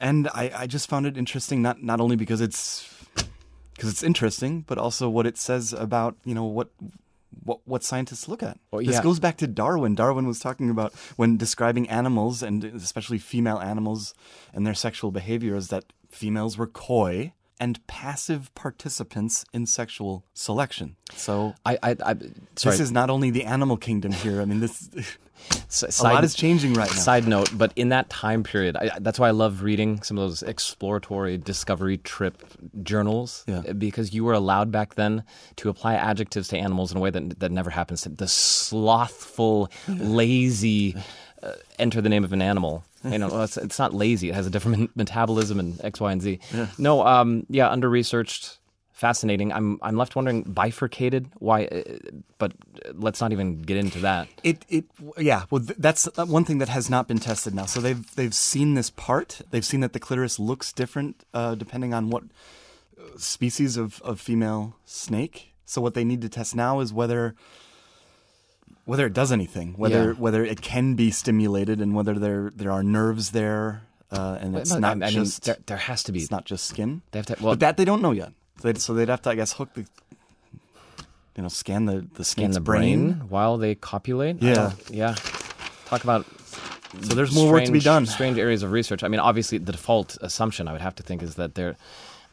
And 0.00 0.28
I, 0.28 0.50
I 0.54 0.66
just 0.66 0.88
found 0.88 1.06
it 1.06 1.16
interesting, 1.16 1.62
not 1.62 1.82
not 1.82 2.00
only 2.00 2.16
because 2.16 2.40
it's 2.40 2.88
because 3.74 3.90
it's 3.90 4.02
interesting, 4.02 4.64
but 4.66 4.78
also 4.78 5.08
what 5.08 5.26
it 5.26 5.36
says 5.36 5.72
about 5.72 6.16
you 6.24 6.34
know 6.34 6.44
what 6.44 6.70
what, 7.44 7.60
what 7.64 7.84
scientists 7.84 8.28
look 8.28 8.42
at. 8.42 8.58
Well, 8.70 8.82
This 8.82 9.00
goes 9.00 9.18
back 9.20 9.36
to 9.38 9.46
Darwin. 9.46 9.94
Darwin 9.94 10.26
was 10.26 10.40
talking 10.40 10.70
about 10.70 10.92
when 11.16 11.36
describing 11.36 11.88
animals 11.88 12.42
and 12.42 12.64
especially 12.64 13.18
female 13.18 13.58
animals 13.58 14.14
and 14.52 14.66
their 14.66 14.74
sexual 14.74 15.10
behavior 15.10 15.54
is 15.54 15.68
that 15.68 15.84
females 16.08 16.58
were 16.58 16.66
coy 16.66 17.32
and 17.60 17.86
passive 17.86 18.52
participants 18.54 19.44
in 19.52 19.66
sexual 19.66 20.24
selection. 20.34 20.96
So 21.12 21.54
I, 21.66 21.78
I, 21.82 21.90
I 22.04 22.14
sorry. 22.56 22.72
this 22.72 22.80
is 22.80 22.90
not 22.90 23.10
only 23.10 23.30
the 23.30 23.44
animal 23.44 23.76
kingdom 23.76 24.12
here. 24.12 24.40
I 24.40 24.46
mean, 24.46 24.60
this 24.60 24.88
S- 25.68 25.82
a 25.82 25.92
side- 25.92 26.14
lot 26.14 26.24
is 26.24 26.34
changing 26.34 26.74
right 26.74 26.88
now. 26.90 26.96
Side 26.96 27.26
note, 27.28 27.50
but 27.56 27.72
in 27.76 27.90
that 27.90 28.10
time 28.10 28.42
period, 28.42 28.76
I, 28.76 28.90
that's 29.00 29.18
why 29.18 29.28
I 29.28 29.30
love 29.32 29.62
reading 29.62 30.02
some 30.02 30.18
of 30.18 30.22
those 30.28 30.42
exploratory 30.42 31.38
discovery 31.38 31.98
trip 31.98 32.42
journals 32.82 33.44
Yeah. 33.46 33.60
because 33.72 34.12
you 34.12 34.24
were 34.24 34.34
allowed 34.34 34.70
back 34.70 34.94
then 34.96 35.22
to 35.56 35.68
apply 35.68 35.94
adjectives 35.94 36.48
to 36.48 36.58
animals 36.58 36.90
in 36.92 36.98
a 36.98 37.00
way 37.00 37.10
that 37.10 37.40
that 37.40 37.52
never 37.52 37.70
happens. 37.70 38.04
The 38.04 38.28
slothful, 38.28 39.70
lazy, 39.88 40.96
uh, 41.42 41.52
enter 41.78 42.00
the 42.00 42.08
name 42.08 42.24
of 42.24 42.32
an 42.32 42.42
animal. 42.42 42.84
You 43.04 43.18
know, 43.18 43.42
it's, 43.42 43.56
it's 43.56 43.78
not 43.78 43.94
lazy. 43.94 44.28
It 44.28 44.34
has 44.34 44.46
a 44.46 44.50
different 44.50 44.90
metabolism 44.96 45.58
and 45.58 45.82
X, 45.82 46.00
Y, 46.00 46.12
and 46.12 46.20
Z. 46.20 46.40
No, 46.78 47.06
um, 47.06 47.46
yeah, 47.48 47.70
under 47.70 47.88
researched. 47.88 48.58
Fascinating. 48.92 49.50
I'm 49.50 49.78
I'm 49.80 49.96
left 49.96 50.14
wondering 50.14 50.42
bifurcated. 50.42 51.30
Why? 51.38 51.64
Uh, 51.64 51.82
but 52.36 52.52
let's 52.92 53.18
not 53.18 53.32
even 53.32 53.62
get 53.62 53.78
into 53.78 54.00
that. 54.00 54.28
It 54.44 54.62
it 54.68 54.84
yeah. 55.16 55.44
Well, 55.48 55.62
that's 55.78 56.06
uh, 56.18 56.26
one 56.26 56.44
thing 56.44 56.58
that 56.58 56.68
has 56.68 56.90
not 56.90 57.08
been 57.08 57.18
tested 57.18 57.54
now. 57.54 57.64
So 57.64 57.80
they've 57.80 58.14
they've 58.16 58.34
seen 58.34 58.74
this 58.74 58.90
part. 58.90 59.40
They've 59.50 59.64
seen 59.64 59.80
that 59.80 59.94
the 59.94 60.00
clitoris 60.00 60.38
looks 60.38 60.70
different 60.70 61.24
uh, 61.32 61.54
depending 61.54 61.94
on 61.94 62.10
what 62.10 62.24
uh, 62.98 63.16
species 63.16 63.78
of, 63.78 64.02
of 64.02 64.20
female 64.20 64.76
snake. 64.84 65.54
So 65.64 65.80
what 65.80 65.94
they 65.94 66.04
need 66.04 66.20
to 66.20 66.28
test 66.28 66.54
now 66.54 66.80
is 66.80 66.92
whether 66.92 67.34
whether 68.84 69.06
it 69.06 69.12
does 69.12 69.30
anything, 69.32 69.74
whether 69.76 70.08
Yeah. 70.08 70.12
whether 70.18 70.44
it 70.44 70.60
can 70.62 70.94
be 70.94 71.10
stimulated, 71.10 71.80
and 71.80 71.94
whether 71.94 72.18
there 72.18 72.50
there 72.54 72.70
are 72.72 72.82
nerves 72.82 73.30
there, 73.30 73.82
uh, 74.10 74.38
and 74.40 74.56
it's 74.56 74.72
not 74.72 74.92
I 75.02 75.10
mean, 75.10 75.10
just 75.10 75.44
there, 75.44 75.56
there 75.66 75.76
has 75.76 76.02
to 76.04 76.12
be. 76.12 76.20
it's 76.20 76.30
not 76.30 76.44
just 76.44 76.66
skin. 76.66 77.02
They 77.12 77.18
have 77.18 77.26
to. 77.26 77.36
Well, 77.40 77.52
but 77.52 77.60
that 77.60 77.76
they 77.76 77.84
don't 77.84 78.02
know 78.02 78.12
yet. 78.12 78.32
So 78.60 78.68
they'd, 78.68 78.78
so 78.78 78.94
they'd 78.94 79.08
have 79.08 79.22
to, 79.22 79.30
I 79.30 79.34
guess, 79.36 79.52
hook 79.54 79.70
the 79.74 79.86
you 81.36 81.42
know 81.42 81.48
scan 81.48 81.86
the 81.86 82.06
the 82.14 82.24
snake's 82.24 82.54
the 82.54 82.60
brain, 82.60 83.22
while 83.28 83.56
they 83.56 83.74
copulate. 83.74 84.42
Yeah. 84.42 84.72
yeah. 84.90 85.14
Talk 85.86 86.04
about 86.04 86.26
So 87.02 87.14
there's 87.14 87.34
more 87.34 87.50
work 87.52 87.64
to 87.64 87.72
be 87.72 87.80
done. 87.80 88.06
Strange 88.06 88.38
areas 88.38 88.62
of 88.62 88.72
research. 88.72 89.02
I 89.04 89.08
mean, 89.08 89.20
obviously, 89.20 89.58
the 89.58 89.72
default 89.72 90.18
assumption 90.20 90.68
I 90.68 90.72
would 90.72 90.80
have 90.80 90.94
to 90.96 91.02
think 91.02 91.22
is 91.22 91.36
that 91.36 91.54
they're 91.54 91.76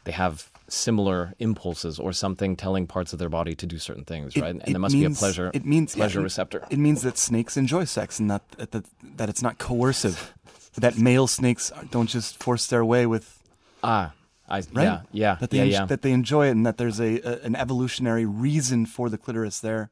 they 0.04 0.12
have 0.12 0.48
similar 0.68 1.34
impulses 1.38 1.98
or 1.98 2.12
something 2.12 2.54
telling 2.56 2.86
parts 2.86 3.12
of 3.12 3.18
their 3.18 3.28
body 3.28 3.54
to 3.54 3.66
do 3.66 3.78
certain 3.78 4.04
things, 4.04 4.34
It- 4.36 4.42
right? 4.42 4.50
And 4.50 4.62
it 4.62 4.70
there 4.72 4.78
must 4.80 4.94
means- 4.94 5.18
be 5.18 5.18
a 5.18 5.18
pleasure 5.18 5.50
It 5.54 5.64
means 5.64 5.94
pleasure 5.94 6.20
it- 6.20 6.24
receptor. 6.24 6.64
It 6.70 6.78
means 6.78 7.02
that 7.02 7.16
snakes 7.18 7.56
enjoy 7.56 7.84
sex 7.84 8.18
and 8.20 8.30
that 8.30 8.42
that 8.58 8.84
that 9.16 9.28
it's 9.28 9.42
not 9.42 9.58
coercive. 9.58 10.34
that 10.76 10.96
male 10.96 11.26
snakes 11.26 11.72
don't 11.90 12.08
just 12.08 12.40
force 12.42 12.66
their 12.66 12.84
way 12.84 13.04
with 13.06 13.42
ah, 13.82 14.12
I, 14.48 14.58
right. 14.58 14.66
yeah, 14.74 15.00
yeah, 15.12 15.34
That 15.40 15.50
they 15.50 15.56
yeah, 15.58 15.62
en- 15.64 15.70
yeah. 15.70 15.86
that 15.86 16.02
they 16.02 16.12
enjoy 16.12 16.46
it 16.48 16.52
and 16.52 16.64
that 16.66 16.76
there's 16.78 17.00
a, 17.00 17.20
a 17.20 17.40
an 17.44 17.56
evolutionary 17.56 18.24
reason 18.24 18.86
for 18.86 19.10
the 19.10 19.18
clitoris 19.18 19.58
there. 19.60 19.90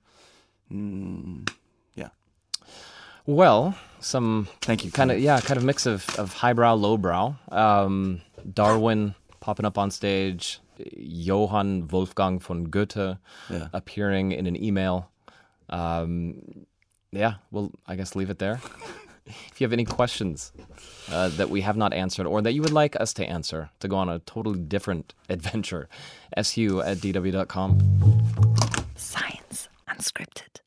Mm, 0.72 1.48
yeah. 1.94 2.08
Well, 3.26 3.74
some 4.00 4.48
Thank 4.60 4.84
you. 4.84 4.90
kind 4.90 5.10
of 5.10 5.18
yeah, 5.18 5.40
kind 5.40 5.58
of 5.58 5.64
mix 5.64 5.86
of 5.86 6.08
of 6.18 6.34
highbrow, 6.34 6.74
lowbrow. 6.74 7.34
Um, 7.50 8.20
Darwin 8.54 9.14
popping 9.40 9.66
up 9.66 9.78
on 9.78 9.90
stage, 9.90 10.60
Johann 10.96 11.88
Wolfgang 11.88 12.38
von 12.40 12.70
Goethe 12.70 13.18
Yeah. 13.50 13.68
appearing 13.72 14.32
in 14.32 14.46
an 14.46 14.56
email. 14.62 15.10
Um, 15.68 16.66
yeah, 17.12 17.34
well, 17.50 17.70
I 17.86 17.96
guess 17.96 18.14
leave 18.14 18.30
it 18.30 18.38
there. 18.38 18.60
if 19.26 19.60
you 19.60 19.64
have 19.64 19.72
any 19.72 19.84
questions 19.84 20.52
uh, 21.10 21.28
that 21.30 21.50
we 21.50 21.62
have 21.62 21.76
not 21.76 21.92
answered 21.92 22.26
or 22.26 22.40
that 22.42 22.52
you 22.52 22.62
would 22.62 22.72
like 22.72 22.94
us 23.00 23.12
to 23.14 23.24
answer 23.24 23.70
to 23.80 23.88
go 23.88 23.96
on 23.96 24.08
a 24.08 24.18
totally 24.20 24.58
different 24.60 25.14
adventure, 25.28 25.88
su 26.42 26.80
at 26.82 26.98
dw.com. 26.98 27.80
Science 28.96 29.68
Unscripted. 29.88 30.60